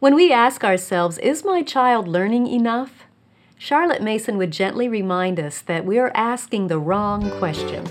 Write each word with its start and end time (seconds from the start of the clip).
When 0.00 0.14
we 0.14 0.32
ask 0.32 0.64
ourselves, 0.64 1.18
Is 1.18 1.44
my 1.44 1.62
child 1.62 2.08
learning 2.08 2.46
enough? 2.46 3.04
Charlotte 3.58 4.02
Mason 4.02 4.38
would 4.38 4.50
gently 4.50 4.88
remind 4.88 5.38
us 5.38 5.60
that 5.60 5.84
we 5.84 5.98
are 5.98 6.10
asking 6.14 6.68
the 6.68 6.78
wrong 6.78 7.30
question. 7.32 7.84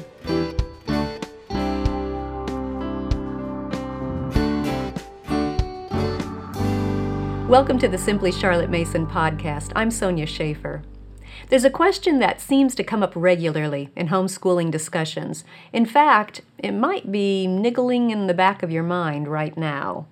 Welcome 7.48 7.78
to 7.78 7.88
the 7.88 8.00
Simply 8.00 8.32
Charlotte 8.32 8.72
Mason 8.72 9.06
podcast. 9.06 9.72
I'm 9.76 9.92
Sonya 9.92 10.26
Shafer. 10.26 10.82
There's 11.50 11.64
a 11.64 11.70
question 11.70 12.18
that 12.18 12.42
seems 12.42 12.74
to 12.74 12.84
come 12.84 13.04
up 13.04 13.14
regularly 13.16 13.92
in 13.96 14.08
homeschooling 14.08 14.72
discussions. 14.72 15.44
In 15.72 15.86
fact, 15.86 16.42
it 16.58 16.72
might 16.72 17.12
be 17.12 17.46
niggling 17.46 18.10
in 18.10 18.26
the 18.26 18.34
back 18.34 18.64
of 18.64 18.72
your 18.72 18.82
mind 18.82 19.28
right 19.28 19.56
now. 19.56 20.08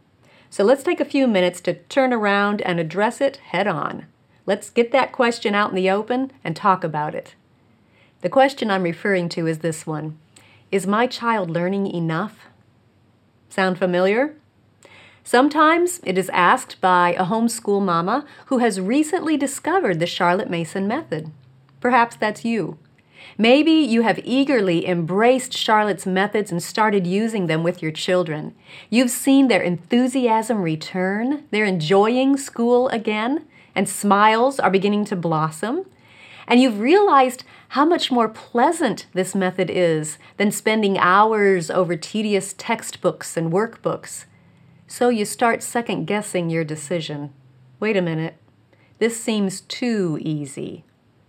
So 0.49 0.63
let's 0.63 0.83
take 0.83 0.99
a 0.99 1.05
few 1.05 1.27
minutes 1.27 1.61
to 1.61 1.73
turn 1.73 2.13
around 2.13 2.61
and 2.61 2.79
address 2.79 3.21
it 3.21 3.37
head 3.37 3.67
on. 3.67 4.05
Let's 4.45 4.69
get 4.69 4.91
that 4.91 5.11
question 5.11 5.53
out 5.53 5.69
in 5.69 5.75
the 5.75 5.89
open 5.89 6.31
and 6.43 6.55
talk 6.55 6.83
about 6.83 7.13
it. 7.13 7.35
The 8.21 8.29
question 8.29 8.71
I'm 8.71 8.83
referring 8.83 9.29
to 9.29 9.45
is 9.45 9.59
this 9.59 9.85
one 9.85 10.17
Is 10.71 10.87
my 10.87 11.05
child 11.05 11.49
learning 11.49 11.87
enough? 11.87 12.47
Sound 13.49 13.77
familiar? 13.77 14.35
Sometimes 15.23 15.99
it 16.05 16.17
is 16.17 16.29
asked 16.29 16.79
by 16.79 17.13
a 17.13 17.25
homeschool 17.25 17.83
mama 17.83 18.25
who 18.45 18.59
has 18.59 18.79
recently 18.79 19.35
discovered 19.35 19.99
the 19.99 20.07
Charlotte 20.07 20.49
Mason 20.49 20.87
method. 20.87 21.31
Perhaps 21.81 22.15
that's 22.15 22.45
you. 22.45 22.77
Maybe 23.37 23.71
you 23.71 24.01
have 24.01 24.19
eagerly 24.23 24.87
embraced 24.87 25.55
Charlotte's 25.55 26.05
methods 26.05 26.51
and 26.51 26.61
started 26.61 27.05
using 27.05 27.47
them 27.47 27.63
with 27.63 27.81
your 27.81 27.91
children. 27.91 28.55
You've 28.89 29.11
seen 29.11 29.47
their 29.47 29.61
enthusiasm 29.61 30.61
return, 30.61 31.45
they're 31.51 31.65
enjoying 31.65 32.37
school 32.37 32.87
again, 32.89 33.45
and 33.75 33.87
smiles 33.87 34.59
are 34.59 34.71
beginning 34.71 35.05
to 35.05 35.15
blossom. 35.15 35.85
And 36.47 36.61
you've 36.61 36.79
realized 36.79 37.43
how 37.69 37.85
much 37.85 38.11
more 38.11 38.29
pleasant 38.29 39.07
this 39.13 39.35
method 39.35 39.69
is 39.69 40.17
than 40.37 40.51
spending 40.51 40.97
hours 40.97 41.69
over 41.69 41.95
tedious 41.95 42.55
textbooks 42.57 43.35
and 43.35 43.51
workbooks. 43.51 44.25
So 44.87 45.09
you 45.09 45.25
start 45.25 45.61
second 45.61 46.05
guessing 46.05 46.49
your 46.49 46.63
decision. 46.63 47.33
Wait 47.79 47.97
a 47.97 48.01
minute, 48.01 48.37
this 48.99 49.21
seems 49.21 49.61
too 49.61 50.17
easy. 50.21 50.85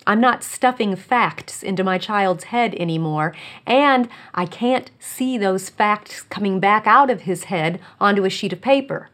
I'm 0.08 0.22
not 0.22 0.42
stuffing 0.42 0.96
facts 0.96 1.62
into 1.62 1.84
my 1.84 1.98
child's 1.98 2.44
head 2.44 2.74
anymore, 2.76 3.34
and 3.66 4.08
I 4.34 4.46
can't 4.46 4.90
see 4.98 5.36
those 5.36 5.68
facts 5.68 6.22
coming 6.22 6.60
back 6.60 6.86
out 6.86 7.10
of 7.10 7.22
his 7.22 7.44
head 7.44 7.78
onto 8.00 8.24
a 8.24 8.30
sheet 8.30 8.54
of 8.54 8.62
paper. 8.62 9.10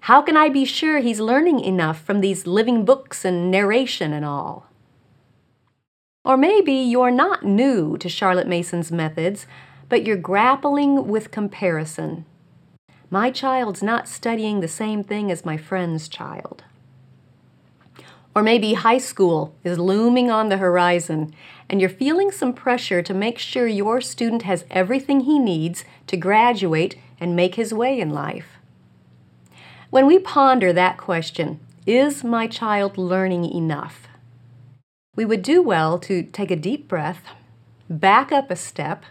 How 0.00 0.22
can 0.22 0.38
I 0.38 0.48
be 0.48 0.64
sure 0.64 1.00
he's 1.00 1.20
learning 1.20 1.60
enough 1.60 2.00
from 2.00 2.22
these 2.22 2.46
living 2.46 2.86
books 2.86 3.26
and 3.26 3.50
narration 3.50 4.14
and 4.14 4.24
all? 4.24 4.64
Or 6.24 6.38
maybe 6.38 6.72
you're 6.72 7.10
not 7.10 7.44
new 7.44 7.98
to 7.98 8.08
Charlotte 8.08 8.48
Mason's 8.48 8.90
methods, 8.90 9.46
but 9.90 10.06
you're 10.06 10.16
grappling 10.16 11.08
with 11.08 11.30
comparison. 11.30 12.24
My 13.10 13.30
child's 13.30 13.82
not 13.82 14.08
studying 14.08 14.60
the 14.60 14.68
same 14.68 15.04
thing 15.04 15.30
as 15.30 15.44
my 15.44 15.58
friend's 15.58 16.08
child. 16.08 16.64
Or 18.38 18.42
maybe 18.44 18.74
high 18.74 18.98
school 18.98 19.56
is 19.64 19.80
looming 19.80 20.30
on 20.30 20.48
the 20.48 20.58
horizon 20.58 21.34
and 21.68 21.80
you're 21.80 21.90
feeling 21.90 22.30
some 22.30 22.52
pressure 22.52 23.02
to 23.02 23.12
make 23.12 23.36
sure 23.36 23.66
your 23.66 24.00
student 24.00 24.42
has 24.42 24.64
everything 24.70 25.22
he 25.22 25.40
needs 25.40 25.84
to 26.06 26.16
graduate 26.16 26.94
and 27.18 27.34
make 27.34 27.56
his 27.56 27.74
way 27.74 27.98
in 27.98 28.10
life. 28.10 28.46
When 29.90 30.06
we 30.06 30.20
ponder 30.20 30.72
that 30.72 30.98
question, 30.98 31.58
is 31.84 32.22
my 32.22 32.46
child 32.46 32.96
learning 32.96 33.44
enough? 33.44 34.06
We 35.16 35.24
would 35.24 35.42
do 35.42 35.60
well 35.60 35.98
to 35.98 36.22
take 36.22 36.52
a 36.52 36.62
deep 36.68 36.86
breath, 36.86 37.24
back 37.90 38.30
up 38.30 38.52
a 38.52 38.56
step, 38.56 39.02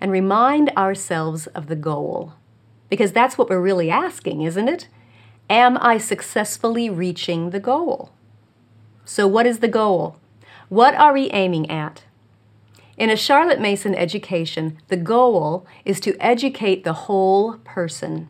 and 0.00 0.10
remind 0.10 0.70
ourselves 0.70 1.46
of 1.54 1.68
the 1.68 1.76
goal. 1.76 2.32
Because 2.88 3.12
that's 3.12 3.38
what 3.38 3.48
we're 3.48 3.60
really 3.60 3.88
asking, 3.88 4.42
isn't 4.42 4.68
it? 4.68 4.88
Am 5.48 5.78
I 5.80 5.98
successfully 5.98 6.90
reaching 6.90 7.50
the 7.50 7.60
goal? 7.60 8.10
So, 9.10 9.26
what 9.26 9.46
is 9.46 9.60
the 9.60 9.68
goal? 9.68 10.18
What 10.68 10.94
are 10.94 11.14
we 11.14 11.30
aiming 11.30 11.70
at? 11.70 12.04
In 12.98 13.08
a 13.08 13.16
Charlotte 13.16 13.58
Mason 13.58 13.94
education, 13.94 14.76
the 14.88 14.98
goal 14.98 15.66
is 15.86 15.98
to 16.00 16.14
educate 16.20 16.84
the 16.84 16.92
whole 16.92 17.54
person, 17.64 18.28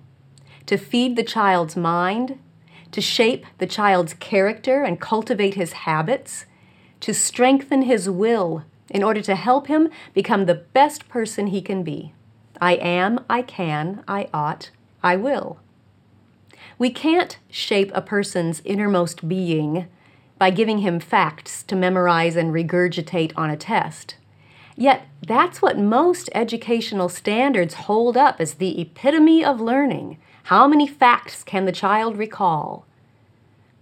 to 0.66 0.76
feed 0.76 1.16
the 1.16 1.24
child's 1.24 1.74
mind, 1.74 2.38
to 2.92 3.00
shape 3.00 3.44
the 3.58 3.66
child's 3.66 4.14
character 4.14 4.84
and 4.84 5.00
cultivate 5.00 5.54
his 5.54 5.72
habits, 5.72 6.46
to 7.00 7.12
strengthen 7.12 7.82
his 7.82 8.08
will 8.08 8.62
in 8.88 9.02
order 9.02 9.20
to 9.22 9.34
help 9.34 9.66
him 9.66 9.88
become 10.14 10.46
the 10.46 10.54
best 10.54 11.08
person 11.08 11.48
he 11.48 11.60
can 11.60 11.82
be. 11.82 12.14
I 12.60 12.74
am, 12.74 13.24
I 13.28 13.42
can, 13.42 14.04
I 14.06 14.28
ought, 14.32 14.70
I 15.02 15.16
will. 15.16 15.58
We 16.78 16.90
can't 16.90 17.36
shape 17.50 17.90
a 17.94 18.00
person's 18.00 18.62
innermost 18.64 19.28
being 19.28 19.88
by 20.38 20.50
giving 20.50 20.78
him 20.78 21.00
facts 21.00 21.62
to 21.64 21.76
memorize 21.76 22.36
and 22.36 22.52
regurgitate 22.52 23.32
on 23.36 23.50
a 23.50 23.56
test. 23.56 24.14
Yet, 24.76 25.06
that's 25.26 25.60
what 25.60 25.76
most 25.76 26.30
educational 26.34 27.08
standards 27.08 27.74
hold 27.74 28.16
up 28.16 28.40
as 28.40 28.54
the 28.54 28.80
epitome 28.80 29.44
of 29.44 29.60
learning. 29.60 30.18
How 30.44 30.68
many 30.68 30.86
facts 30.86 31.42
can 31.42 31.64
the 31.64 31.72
child 31.72 32.16
recall? 32.16 32.86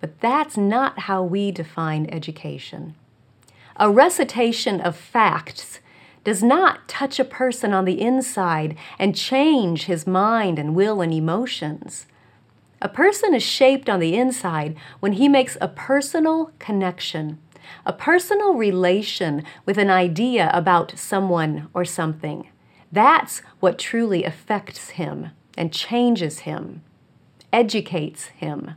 But 0.00 0.20
that's 0.20 0.56
not 0.56 1.00
how 1.00 1.22
we 1.22 1.50
define 1.50 2.06
education. 2.10 2.94
A 3.76 3.90
recitation 3.90 4.80
of 4.80 4.96
facts 4.96 5.80
does 6.24 6.42
not 6.42 6.88
touch 6.88 7.20
a 7.20 7.24
person 7.24 7.72
on 7.72 7.84
the 7.84 8.00
inside 8.00 8.74
and 8.98 9.14
change 9.14 9.84
his 9.84 10.06
mind 10.06 10.58
and 10.58 10.74
will 10.74 11.02
and 11.02 11.12
emotions. 11.12 12.06
A 12.82 12.88
person 12.90 13.34
is 13.34 13.42
shaped 13.42 13.88
on 13.88 14.00
the 14.00 14.16
inside 14.16 14.76
when 15.00 15.12
he 15.12 15.28
makes 15.28 15.56
a 15.60 15.68
personal 15.68 16.52
connection, 16.58 17.38
a 17.86 17.92
personal 17.92 18.52
relation 18.52 19.44
with 19.64 19.78
an 19.78 19.88
idea 19.88 20.50
about 20.52 20.98
someone 20.98 21.68
or 21.72 21.86
something. 21.86 22.48
That's 22.92 23.40
what 23.60 23.78
truly 23.78 24.24
affects 24.24 24.90
him 24.90 25.30
and 25.56 25.72
changes 25.72 26.40
him, 26.40 26.82
educates 27.50 28.26
him. 28.26 28.72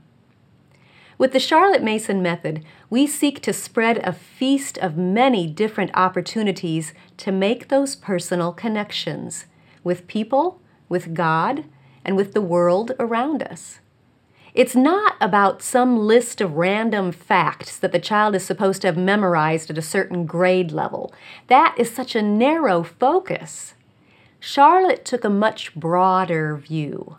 With 1.18 1.34
the 1.34 1.40
Charlotte 1.40 1.84
Mason 1.84 2.22
method, 2.22 2.64
we 2.90 3.06
seek 3.06 3.42
to 3.42 3.52
spread 3.52 3.98
a 3.98 4.14
feast 4.14 4.78
of 4.78 4.96
many 4.96 5.46
different 5.46 5.92
opportunities 5.94 6.94
to 7.18 7.34
make 7.34 7.68
those 7.68 7.98
personal 7.98 8.54
connections 8.54 9.46
with 9.84 10.08
people, 10.08 10.62
with 10.88 11.14
God, 11.14 11.66
and 12.06 12.16
with 12.16 12.34
the 12.34 12.42
world 12.42 12.94
around 12.98 13.44
us. 13.44 13.80
It's 14.59 14.75
not 14.75 15.16
about 15.22 15.62
some 15.62 15.97
list 15.97 16.42
of 16.42 16.58
random 16.58 17.14
facts 17.14 17.78
that 17.80 17.94
the 17.94 17.97
child 17.97 18.36
is 18.36 18.46
supposed 18.46 18.81
to 18.81 18.90
have 18.90 18.97
memorized 18.97 19.70
at 19.70 19.78
a 19.78 19.81
certain 19.81 20.25
grade 20.25 20.74
level. 20.74 21.14
That 21.47 21.75
is 21.78 21.90
such 21.90 22.14
a 22.14 22.22
narrow 22.22 22.84
focus. 22.84 23.75
Charlotte 24.42 25.06
took 25.06 25.24
a 25.24 25.30
much 25.30 25.74
broader 25.75 26.58
view. 26.58 27.16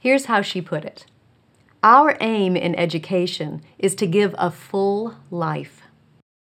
Here's 0.00 0.24
how 0.24 0.40
she 0.40 0.62
put 0.62 0.86
it 0.86 1.04
Our 1.82 2.16
aim 2.18 2.56
in 2.56 2.74
education 2.76 3.60
is 3.78 3.94
to 3.96 4.06
give 4.06 4.34
a 4.38 4.50
full 4.50 5.16
life. 5.30 5.82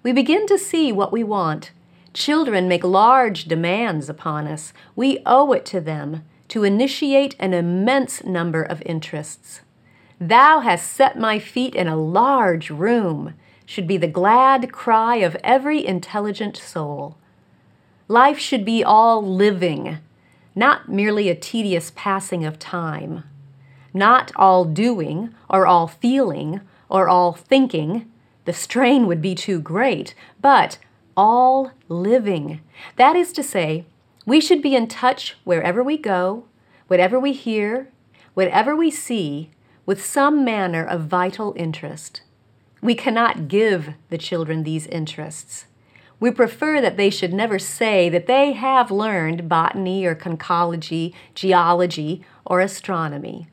We 0.02 0.12
begin 0.12 0.48
to 0.48 0.58
see 0.58 0.90
what 0.90 1.12
we 1.12 1.22
want. 1.22 1.70
Children 2.14 2.66
make 2.66 2.82
large 2.82 3.44
demands 3.44 4.08
upon 4.08 4.48
us. 4.48 4.72
We 4.96 5.20
owe 5.24 5.52
it 5.52 5.64
to 5.66 5.80
them 5.80 6.24
to 6.48 6.64
initiate 6.64 7.36
an 7.38 7.54
immense 7.54 8.24
number 8.24 8.64
of 8.64 8.82
interests. 8.84 9.60
Thou 10.20 10.60
hast 10.60 10.92
set 10.92 11.18
my 11.18 11.38
feet 11.38 11.74
in 11.74 11.88
a 11.88 11.96
large 11.96 12.70
room, 12.70 13.34
should 13.66 13.86
be 13.86 13.96
the 13.96 14.06
glad 14.06 14.72
cry 14.72 15.16
of 15.16 15.36
every 15.42 15.84
intelligent 15.84 16.56
soul. 16.56 17.18
Life 18.08 18.38
should 18.38 18.64
be 18.64 18.82
all 18.82 19.20
living, 19.20 19.98
not 20.54 20.88
merely 20.88 21.28
a 21.28 21.34
tedious 21.34 21.92
passing 21.94 22.44
of 22.44 22.58
time, 22.58 23.24
not 23.92 24.32
all 24.36 24.64
doing, 24.64 25.34
or 25.50 25.66
all 25.66 25.88
feeling, 25.88 26.60
or 26.88 27.08
all 27.08 27.32
thinking. 27.32 28.10
The 28.44 28.52
strain 28.52 29.06
would 29.06 29.20
be 29.20 29.34
too 29.34 29.60
great, 29.60 30.14
but 30.40 30.78
all 31.16 31.72
living. 31.88 32.60
That 32.96 33.16
is 33.16 33.32
to 33.32 33.42
say, 33.42 33.84
we 34.24 34.40
should 34.40 34.62
be 34.62 34.76
in 34.76 34.86
touch 34.86 35.36
wherever 35.44 35.82
we 35.82 35.98
go, 35.98 36.44
whatever 36.86 37.18
we 37.18 37.32
hear, 37.32 37.90
whatever 38.34 38.76
we 38.76 38.90
see, 38.90 39.50
with 39.86 40.04
some 40.04 40.44
manner 40.44 40.84
of 40.84 41.06
vital 41.06 41.54
interest. 41.56 42.20
We 42.82 42.94
cannot 42.94 43.48
give 43.48 43.94
the 44.10 44.18
children 44.18 44.64
these 44.64 44.86
interests. 44.88 45.66
We 46.18 46.30
prefer 46.30 46.80
that 46.80 46.96
they 46.96 47.10
should 47.10 47.32
never 47.32 47.58
say 47.58 48.08
that 48.08 48.26
they 48.26 48.52
have 48.52 48.90
learned 48.90 49.48
botany 49.48 50.04
or 50.04 50.14
conchology, 50.14 51.14
geology, 51.34 52.24
or 52.44 52.60
astronomy. 52.60 53.48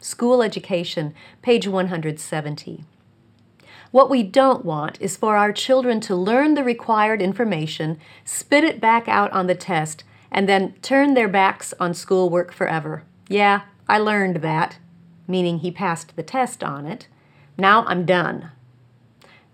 School 0.00 0.42
Education, 0.42 1.14
page 1.42 1.66
170. 1.66 2.84
What 3.90 4.10
we 4.10 4.22
don't 4.22 4.64
want 4.64 5.00
is 5.00 5.16
for 5.16 5.36
our 5.36 5.52
children 5.52 6.00
to 6.02 6.14
learn 6.14 6.54
the 6.54 6.64
required 6.64 7.22
information, 7.22 7.98
spit 8.24 8.62
it 8.62 8.80
back 8.80 9.08
out 9.08 9.32
on 9.32 9.46
the 9.46 9.54
test, 9.54 10.04
and 10.30 10.48
then 10.48 10.74
turn 10.82 11.14
their 11.14 11.28
backs 11.28 11.72
on 11.80 11.94
schoolwork 11.94 12.52
forever. 12.52 13.04
Yeah, 13.28 13.62
I 13.88 13.98
learned 13.98 14.36
that, 14.42 14.78
meaning 15.26 15.58
he 15.58 15.70
passed 15.70 16.16
the 16.16 16.22
test 16.22 16.62
on 16.62 16.86
it. 16.86 17.08
Now 17.58 17.84
I'm 17.86 18.04
done. 18.04 18.50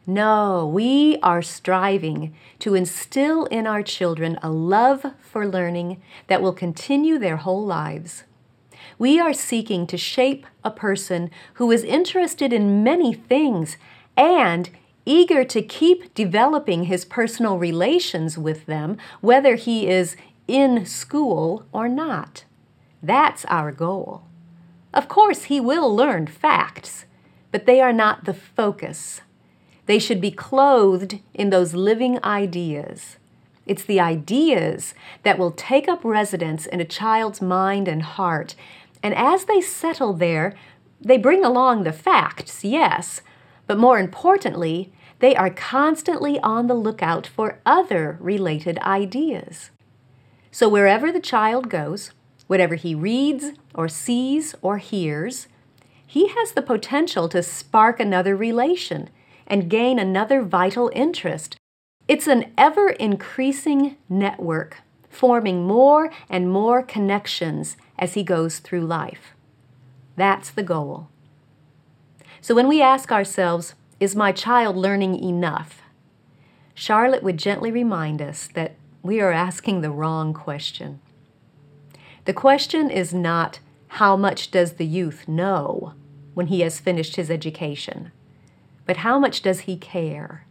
No, 0.07 0.67
we 0.67 1.19
are 1.23 1.43
striving 1.43 2.35
to 2.59 2.75
instill 2.75 3.45
in 3.47 3.69
our 3.69 3.85
children 3.85 4.39
a 4.43 4.51
love 4.51 5.07
for 5.21 5.47
learning 5.47 6.03
that 6.27 6.43
will 6.43 6.53
continue 6.53 7.19
their 7.19 7.37
whole 7.37 7.65
lives. 7.65 8.25
We 8.99 9.21
are 9.21 9.33
seeking 9.33 9.87
to 9.87 9.97
shape 9.97 10.45
a 10.65 10.73
person 10.73 11.31
who 11.55 11.71
is 11.71 11.85
interested 11.85 12.53
in 12.53 12.83
many 12.83 13.15
things 13.15 13.77
and 14.17 14.71
eager 15.07 15.45
to 15.45 15.63
keep 15.63 16.13
developing 16.15 16.85
his 16.85 17.05
personal 17.05 17.59
relations 17.59 18.37
with 18.37 18.67
them, 18.67 18.97
whether 19.21 19.55
he 19.55 19.89
is 19.89 20.17
in 20.49 20.85
school 20.85 21.65
or 21.73 21.89
not. 21.89 22.45
That's 23.03 23.45
our 23.47 23.71
goal. 23.73 24.25
Of 24.95 25.09
course, 25.09 25.45
he 25.45 25.61
will 25.61 25.95
learn 25.95 26.27
facts, 26.27 27.07
but 27.51 27.67
they 27.67 27.81
are 27.81 27.93
not 27.93 28.25
the 28.25 28.35
focus. 28.35 29.23
They 29.87 29.99
should 29.99 30.21
be 30.21 30.31
clothed 30.31 31.21
in 31.35 31.51
those 31.51 31.75
living 31.75 32.23
ideas. 32.23 33.17
It's 33.67 33.85
the 33.85 34.01
ideas 34.01 34.95
that 35.23 35.39
will 35.39 35.53
take 35.53 35.89
up 35.89 36.05
residence 36.05 36.67
in 36.67 36.81
a 36.81 36.85
child's 36.85 37.41
mind 37.41 37.89
and 37.89 38.03
heart. 38.03 38.55
And 39.03 39.15
as 39.15 39.45
they 39.45 39.61
settle 39.61 40.13
there, 40.13 40.55
they 41.01 41.19
bring 41.19 41.45
along 41.45 41.83
the 41.83 41.93
facts, 41.93 42.65
yes, 42.65 43.23
but 43.67 43.79
more 43.79 43.99
importantly, 43.99 44.93
they 45.21 45.35
are 45.37 45.51
constantly 45.51 46.39
on 46.41 46.67
the 46.67 46.75
lookout 46.75 47.27
for 47.27 47.61
other 47.65 48.19
related 48.21 48.79
ideas. 48.81 49.71
So 50.51 50.69
wherever 50.69 51.11
the 51.11 51.21
child 51.21 51.69
goes, 51.69 52.13
whatever 52.53 52.75
he 52.75 52.95
reads 52.95 53.53
or 53.75 53.89
sees 53.89 54.55
or 54.61 54.77
hears, 54.77 55.49
he 56.07 56.29
has 56.29 56.53
the 56.53 56.61
potential 56.61 57.27
to 57.27 57.43
spark 57.43 57.99
another 57.99 58.37
relation 58.37 59.09
and 59.47 59.71
gain 59.71 59.99
another 59.99 60.43
vital 60.43 60.91
interest. 60.95 61.57
It's 62.07 62.27
an 62.27 62.53
ever 62.59 62.91
increasing 62.91 63.97
network, 64.07 64.83
forming 65.09 65.67
more 65.67 66.13
and 66.29 66.51
more 66.51 66.83
connections 66.83 67.79
as 67.99 68.13
he 68.13 68.23
goes 68.23 68.59
through 68.59 68.85
life. 68.85 69.33
That's 70.17 70.51
the 70.51 70.63
goal. 70.63 71.09
So 72.43 72.55
when 72.55 72.69
we 72.69 72.83
ask 72.83 73.11
ourselves, 73.11 73.75
is 73.99 74.15
my 74.15 74.31
child 74.31 74.77
learning 74.77 75.15
enough? 75.25 75.81
Charlotte 76.75 77.23
would 77.23 77.39
gently 77.39 77.73
remind 77.73 78.21
us 78.21 78.47
that 78.49 78.75
we 79.03 79.23
are 79.23 79.33
asking 79.33 79.81
the 79.81 79.91
wrong 79.91 80.35
question. 80.35 81.01
The 82.25 82.33
question 82.33 82.89
is 82.89 83.13
not, 83.13 83.59
how 83.89 84.17
much 84.17 84.53
does 84.53 84.75
the 84.75 84.87
youth 84.87 85.27
know 85.27 85.95
when 86.35 86.47
he 86.47 86.61
has 86.61 86.79
finished 86.79 87.17
his 87.17 87.31
education, 87.31 88.13
but 88.87 88.99
how 88.99 89.19
much 89.19 89.43
does 89.43 89.61
he 89.61 89.77
care? 89.77 90.47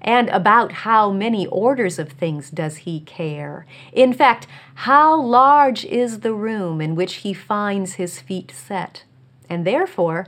And 0.00 0.28
about 0.30 0.72
how 0.72 1.12
many 1.12 1.46
orders 1.46 2.00
of 2.00 2.10
things 2.10 2.50
does 2.50 2.78
he 2.78 3.00
care? 3.00 3.66
In 3.92 4.12
fact, 4.12 4.48
how 4.74 5.20
large 5.20 5.84
is 5.84 6.20
the 6.20 6.34
room 6.34 6.80
in 6.80 6.96
which 6.96 7.14
he 7.16 7.32
finds 7.32 7.94
his 7.94 8.20
feet 8.20 8.50
set? 8.50 9.04
And 9.48 9.64
therefore, 9.64 10.26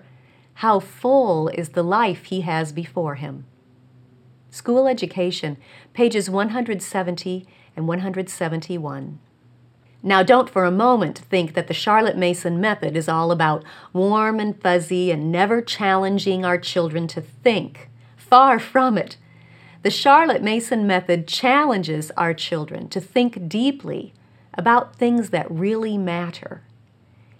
how 0.54 0.78
full 0.78 1.48
is 1.48 1.70
the 1.70 1.82
life 1.82 2.26
he 2.26 2.42
has 2.42 2.72
before 2.72 3.16
him. 3.16 3.46
School 4.50 4.86
Education, 4.86 5.56
pages 5.92 6.30
170 6.30 7.44
and 7.76 7.88
171. 7.88 9.18
Now, 10.06 10.22
don't 10.22 10.50
for 10.50 10.66
a 10.66 10.70
moment 10.70 11.20
think 11.30 11.54
that 11.54 11.66
the 11.66 11.72
Charlotte 11.72 12.18
Mason 12.18 12.60
method 12.60 12.94
is 12.94 13.08
all 13.08 13.32
about 13.32 13.64
warm 13.94 14.38
and 14.38 14.60
fuzzy 14.60 15.10
and 15.10 15.32
never 15.32 15.62
challenging 15.62 16.44
our 16.44 16.58
children 16.58 17.06
to 17.08 17.22
think. 17.22 17.88
Far 18.14 18.58
from 18.58 18.98
it. 18.98 19.16
The 19.82 19.90
Charlotte 19.90 20.42
Mason 20.42 20.86
method 20.86 21.26
challenges 21.26 22.10
our 22.18 22.34
children 22.34 22.90
to 22.90 23.00
think 23.00 23.48
deeply 23.48 24.12
about 24.52 24.96
things 24.96 25.30
that 25.30 25.50
really 25.50 25.96
matter 25.96 26.60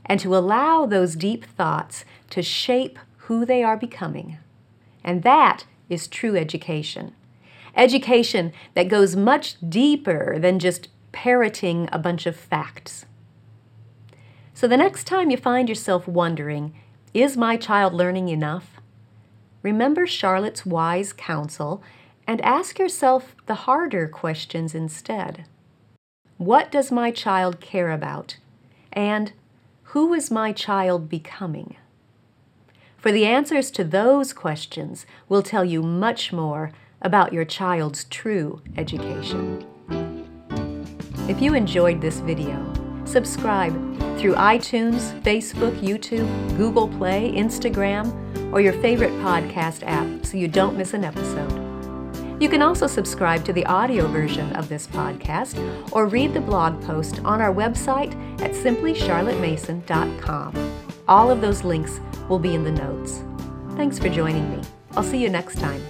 and 0.07 0.19
to 0.21 0.35
allow 0.35 0.87
those 0.87 1.17
deep 1.17 1.45
thoughts 1.45 2.07
to 2.31 2.43
shape 2.43 2.99
who 3.29 3.45
they 3.45 3.63
are 3.63 3.77
becoming. 3.77 4.39
And 5.03 5.23
that 5.23 5.67
is 5.91 6.09
true 6.09 6.35
education. 6.35 7.13
Education 7.77 8.55
that 8.73 8.89
goes 8.89 9.17
much 9.17 9.57
deeper 9.69 10.39
than 10.39 10.59
just 10.59 10.89
parroting 11.15 11.89
a 11.91 11.99
bunch 11.99 12.27
of 12.27 12.37
facts. 12.37 13.07
So 14.53 14.69
the 14.69 14.77
next 14.77 15.05
time 15.05 15.31
you 15.31 15.39
find 15.39 15.69
yourself 15.69 16.07
wondering, 16.07 16.75
is 17.15 17.37
my 17.37 17.57
child 17.57 17.95
learning 17.95 18.29
enough? 18.29 18.81
Remember 19.63 20.07
Charlotte's 20.07 20.67
wise 20.67 21.13
counsel 21.13 21.83
and 22.27 22.41
ask 22.43 22.79
yourself 22.79 23.35
the 23.47 23.55
harder 23.67 24.09
questions 24.09 24.75
instead. 24.75 25.47
What 26.37 26.71
does 26.71 26.91
my 26.91 27.11
child 27.11 27.61
care 27.61 27.91
about? 27.91 28.37
And 28.93 29.33
who 29.95 30.13
is 30.13 30.31
my 30.31 30.53
child 30.53 31.09
becoming? 31.09 31.77
For 32.97 33.13
the 33.13 33.27
answers 33.27 33.71
to 33.73 33.85
those 33.85 34.33
questions 34.33 35.07
will 35.29 35.43
tell 35.43 35.65
you 35.65 35.83
much 35.83 36.33
more 36.33 36.73
about 37.01 37.33
your 37.33 37.45
child's 37.45 38.05
true 38.05 38.63
education. 38.77 39.67
If 41.26 41.41
you 41.41 41.55
enjoyed 41.55 42.03
this 42.03 42.21
video, 42.21 42.62
subscribe 43.06 43.73
through 44.19 44.35
iTunes, 44.35 45.19
Facebook, 45.23 45.75
YouTube, 45.81 46.29
Google 46.59 46.87
Play, 46.87 47.32
Instagram, 47.32 48.12
or 48.53 48.61
your 48.61 48.75
favorite 48.75 49.12
podcast 49.23 49.85
app 49.87 50.26
so 50.26 50.37
you 50.37 50.49
don't 50.49 50.76
miss 50.76 50.93
an 50.93 51.03
episode. 51.03 51.50
You 52.43 52.50
can 52.50 52.61
also 52.61 52.87
subscribe 52.87 53.43
to 53.47 53.55
the 53.55 53.65
audio 53.65 54.06
version 54.06 54.55
of 54.55 54.69
this 54.69 54.87
podcast 54.87 55.56
or 55.93 56.09
read 56.09 56.35
the 56.35 56.43
blog 56.43 56.82
post 56.82 57.21
on 57.25 57.41
our 57.41 57.55
website 57.55 58.12
at 58.43 58.50
simplycharlottemason.com. 58.50 60.73
All 61.09 61.31
of 61.31 61.41
those 61.41 61.65
links 61.65 62.00
will 62.29 62.38
be 62.38 62.55
in 62.55 62.65
the 62.65 62.73
notes. 62.73 63.23
Thanks 63.77 63.99
for 63.99 64.11
joining 64.11 64.50
me. 64.50 64.61
I'll 64.93 65.03
see 65.03 65.23
you 65.23 65.31
next 65.31 65.58
time. 65.58 65.82